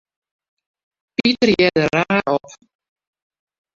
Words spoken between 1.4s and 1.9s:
hearde